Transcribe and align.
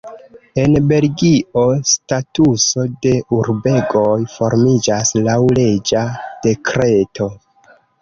En 0.61 0.77
Belgio 0.91 1.65
statuso 1.89 2.87
de 3.05 3.13
urbegoj 3.41 4.09
formiĝas 4.39 5.15
laŭ 5.31 5.39
reĝa 5.63 6.07
dekreto. 6.51 7.35